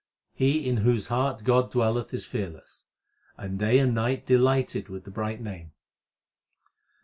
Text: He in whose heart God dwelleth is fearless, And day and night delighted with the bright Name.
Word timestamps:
He 0.33 0.67
in 0.67 0.77
whose 0.77 1.09
heart 1.09 1.43
God 1.43 1.69
dwelleth 1.71 2.11
is 2.11 2.25
fearless, 2.25 2.87
And 3.37 3.59
day 3.59 3.77
and 3.77 3.93
night 3.93 4.25
delighted 4.25 4.89
with 4.89 5.03
the 5.03 5.11
bright 5.11 5.39
Name. 5.39 5.73